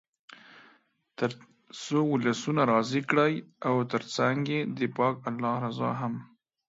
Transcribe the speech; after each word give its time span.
تر 1.17 1.29
څو 1.83 1.97
ولسونه 2.13 2.61
راضي 2.73 3.01
کړئ 3.09 3.33
او 3.67 3.75
تر 3.91 4.01
څنګ 4.15 4.39
یې 4.53 4.59
د 4.77 4.79
پاک 4.97 5.15
الله 5.29 5.55
رضا 5.65 5.91
هم. 6.01 6.13